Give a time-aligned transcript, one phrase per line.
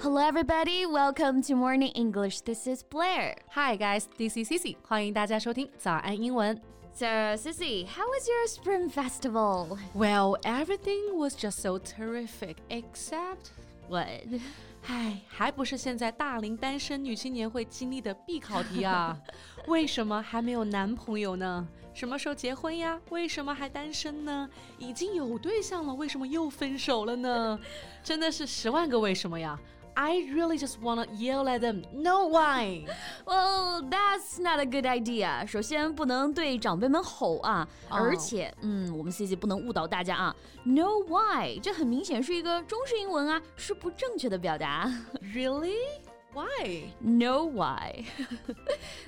[0.00, 0.84] Hello, everybody.
[0.84, 2.40] Welcome to Morning English.
[2.40, 3.36] This is Blair.
[3.50, 4.08] Hi, guys.
[4.18, 4.76] This is Cici.
[4.82, 6.60] 欢迎大家收听早安英文。
[6.92, 7.06] So,
[7.36, 9.78] Cici, how was your Spring Festival?
[9.94, 13.52] Well, everything was just so terrific except
[13.88, 14.28] 喂
[14.88, 19.18] 唉，还不是现在大龄单身女青年会经历的必考题啊！
[19.66, 21.66] 为什么还没有男朋友呢？
[21.92, 23.00] 什么时候结婚呀？
[23.10, 24.48] 为什么还单身呢？
[24.78, 27.58] 已经有对象了，为什么又分手了呢？
[28.04, 29.58] 真的是十万个为什么呀
[29.96, 31.82] ！I really just wanna yell at them.
[31.92, 32.84] No why?
[33.24, 35.46] Well, that's not a good idea.
[35.46, 40.36] 首先不能对长辈们吼啊，而且，嗯，我们 C C 不能误导大家啊。
[40.64, 44.92] No why，这很明显是一个中式英文啊，是不正确的表达。
[45.34, 45.76] Really?
[46.36, 46.82] Why?
[47.00, 48.04] No why.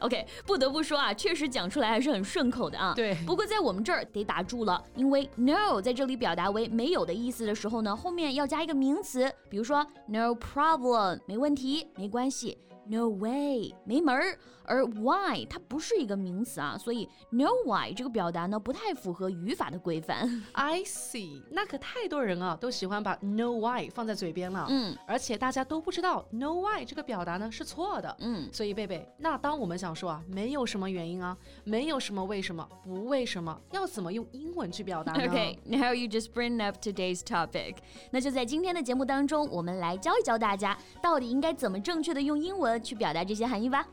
[0.00, 2.92] OK，不得不说啊，确实讲出来还是很顺口的啊。
[2.94, 3.14] 对。
[3.24, 12.58] 不过在我们这儿得打住了，因为 no 在这里表达为没有的意思的时候呢，后面要加一个名词，比如说 no problem，没问题，没关系。
[12.86, 14.38] No way，没门儿。
[14.66, 20.26] 而 why 它不是一个名词啊，所以 no why 这个表达呢不太符合语法的规范。
[20.52, 24.66] I see，那可太多人啊都喜欢把 no why 放在嘴边了。
[24.70, 28.16] 嗯，而且大家都不知道 no why 这个表达呢是错的。
[28.20, 37.76] 嗯，所以贝贝，那当我们想说啊，没有什么原因啊，没有什么为什么，不为什么，要怎么用英文去表达呢？Okay，now you just bring up today's topic。
[38.10, 42.73] 那就在今天的节目当中，我们来教一教大家，到底应该怎么正确的用英文。
[42.81, 43.87] 去表达这些含义吧。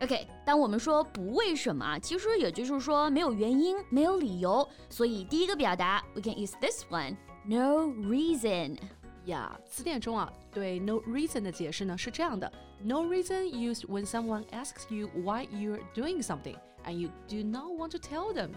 [0.00, 4.66] OK，当我们说不为什么，其实也就是说没有原因、没有理由。
[4.88, 8.76] 所以第一个表达，we can use this one，no reason。
[9.24, 12.50] 呀，词典中啊，对 no reason 的解释呢是这样的：
[12.82, 17.90] no reason used when someone asks you why you're doing something and you do not want
[17.90, 18.50] to tell them。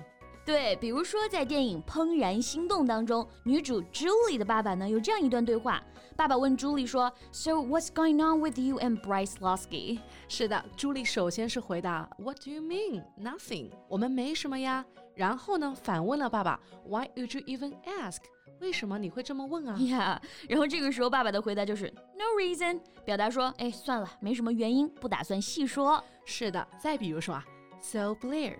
[0.46, 5.82] 对，比如说在电影《怦然心动》当中，女主 Julie 的爸爸呢有这样一段对话。
[6.14, 9.98] 爸爸问 Julie 说：“So what's going on with you and Bryce Lasky？
[10.28, 13.02] 是的，朱莉首先是回答：“What do you mean?
[13.20, 13.72] Nothing。
[13.88, 18.18] 我们没什么呀。”然后呢，反问了爸爸：“Why would you even ask？
[18.60, 20.18] 为什么你会这么问啊？”Yeah，
[20.48, 27.44] 然后这个时候爸爸的回答就是 “No reason”，表达说：“哎，算了，没什么原因，不打算细说。”是的，再比如说啊
[27.80, 28.54] ，So Blair。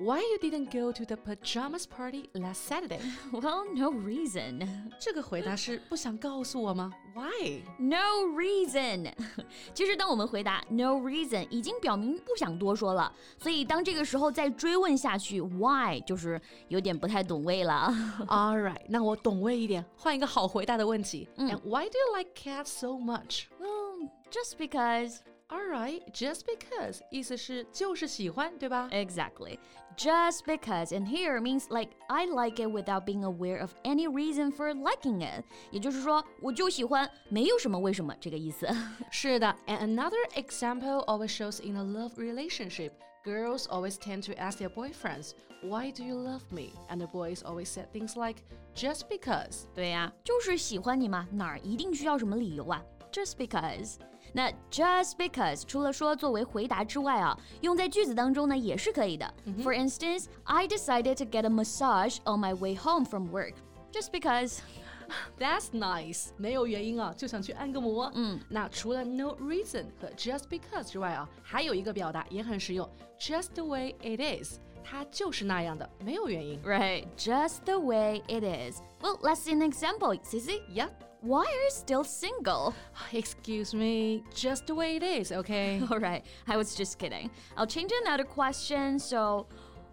[0.00, 3.00] Why you didn't go to the pajamas party last Saturday?
[3.32, 4.68] Well, no reason.
[5.00, 6.92] 这个回答是不想告诉我吗？
[7.14, 7.62] Why?
[7.78, 9.10] No reason.
[9.72, 13.10] 其实当我们回答 no reason，已经表明不想多说了。
[13.38, 17.90] 所以当这个时候再追问下去，why 就是有点不太懂味了。
[18.28, 21.26] All right，那我懂味一点，换一个好回答的问题。
[21.38, 23.44] And why do you like cats so much?
[23.58, 25.20] Well, just because.
[25.50, 28.88] Alright, just because 意思是就是喜欢，对吧？
[28.90, 29.58] Exactly.
[29.96, 34.50] Just because and here means like I like it without being aware of any reason
[34.50, 35.44] for liking it.
[35.70, 38.68] 也就是说，我就喜欢，没有什么为什么这个意思。
[39.10, 42.90] 是的，and another example always shows in a love relationship.
[43.24, 47.38] Girls always tend to ask their boyfriends, "Why do you love me?" And the boys
[47.42, 48.42] always said things like,
[48.74, 52.82] "Just because." 对呀，就是喜欢你嘛，哪儿一定需要什么理由啊？
[53.12, 53.94] Just because.
[54.32, 59.32] 那 just because 除了说作为回答之外啊，用在句子当中呢也是可以的。
[59.62, 63.54] For instance, I decided to get a massage on my way home from work
[63.92, 64.58] just because.
[65.38, 68.10] That's nice，没有原因啊，就想去按个摩。
[68.16, 74.58] 嗯，那除了 no reason 和 just because 之外啊，还有一个表达也很实用，just the way it is。
[74.82, 76.60] 它就是那样的，没有原因。
[76.62, 78.80] Right, just the way it is.
[79.00, 80.60] Well, let's see an example, Sissy.
[80.74, 80.88] Yeah.
[81.21, 82.73] Why are you still single?
[83.13, 85.79] Excuse me, just the way it is, okay?
[85.91, 87.29] All right, I was just kidding.
[87.55, 88.97] I'll change another question.
[88.97, 89.45] So,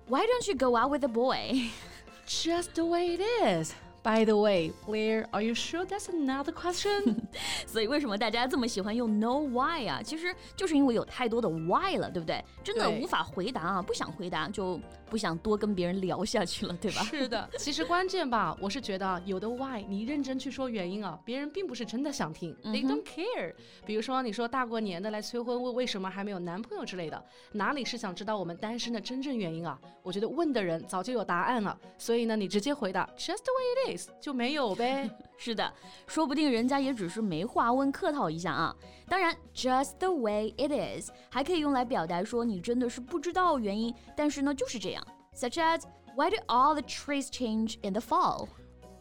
[0.06, 1.68] why don't you go out with a boy?
[2.26, 3.74] just the way it is.
[4.08, 7.28] By the way, Blair, are you sure that's another question?
[7.68, 10.00] 所以为什么大家这么喜欢用 no why 啊？
[10.02, 12.42] 其实就是因为有太多的 why 了，对不对？
[12.64, 14.80] 真的无法回答啊，不想回答就
[15.10, 17.02] 不想多跟别人聊下去了，对吧？
[17.02, 23.52] 是的，其实关键吧， 我是觉得有的 why 你认真去说原因啊，别人并不是真的想听，they don't care。
[23.84, 27.22] 比如说你说大过年的来催婚，问为什么还没有男朋友之类的，
[27.52, 29.78] 哪里是想知道我们单身的真正原因啊？
[30.02, 35.09] 我觉得问的人早就有答案了，所以呢，你直接回答 just the way it 就没有呗。
[35.37, 35.73] 是的，
[36.07, 38.75] 说不定人家也只是没话问，客套一下啊。
[39.07, 45.05] 当然，just the way it is 还可以用来表达说你真的是不知道原因，但是呢就是这样。
[45.35, 45.83] Such as
[46.15, 48.47] Why do all the trees change in the fall?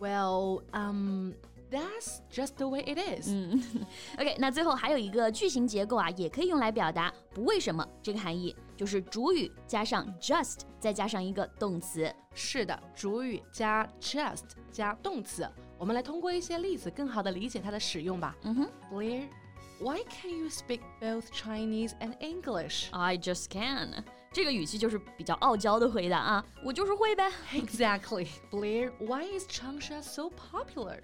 [0.00, 1.34] Well, um.
[1.70, 3.31] That's just the way it is.
[3.31, 3.62] 嗯，
[4.19, 12.14] OK，那最后还有一个句型结构啊，也可以用来表达不为什么这个含义，就是主语加上 just，再加上一个动词。
[12.34, 18.37] 是的，主语加 just 加动词 我们来通过一些例子更好的理解它的使用吧。
[18.43, 19.28] 嗯哼 Blair,
[19.81, 22.88] why can you speak both Chinese and English?
[22.90, 24.04] ，I just can。
[24.32, 27.31] 这个语气就是比较傲娇的回答啊，我就是会呗。
[27.52, 28.28] Exactly.
[28.50, 31.00] Blair, why is Changsha so popular?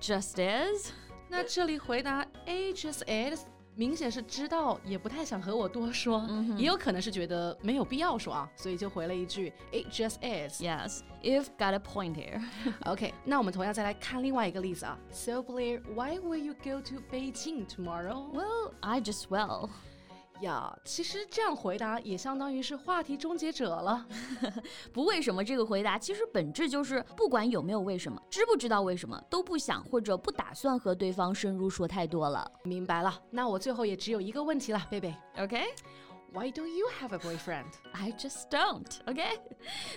[0.00, 0.90] Just is。
[1.28, 3.44] 那这里回答 A just is，
[3.76, 6.28] 明显是知道，也不太想和我多说，
[6.58, 10.60] 也有可能是觉得没有必要说啊，所以就回了一句 It just is。
[10.60, 12.42] Yes, you've got a point here.
[12.84, 14.98] OK，那我们同样再来看另外一个例子啊。
[15.12, 18.28] So Blair, why will you go to Beijing tomorrow?
[18.32, 19.70] Well, I just will.
[20.41, 24.05] 呀，其实这样回答也相当于是话题终结者了。
[24.91, 32.49] 不为什么这个回答，其实本质就是不管有没有为什么，知不知道为什么，都不想或者不打算和对方深入说太多了。
[32.63, 35.65] 明白了，那我最后也只有一个问题了，贝贝 Okay?
[36.32, 37.66] ，Why don't you have a boyfriend？
[37.92, 38.86] I just don't.
[39.06, 39.38] Okay?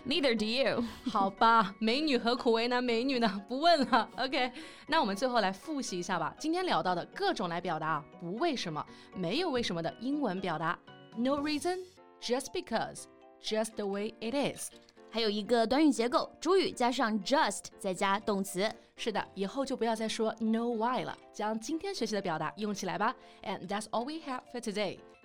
[0.05, 0.83] Neither do you.
[1.11, 3.41] 好吧，美女何苦为难美女呢？
[3.47, 4.09] 不问了。
[4.17, 4.51] OK，
[4.87, 6.35] 那我们最后来复习一下吧。
[6.39, 8.83] 今天聊到的各种来表达不为什么、
[9.15, 10.77] 没有为什么的英文表达：
[11.15, 11.79] no reason,
[12.21, 13.03] just because,
[13.41, 14.69] just the way it is。
[15.11, 18.67] 还有一个短语结构，主语加上 just，再加动词。
[18.95, 23.15] 是的，以后就不要再说 no why 了，将今天学习的表达用起来吧。
[23.43, 24.97] And that's all we have for today.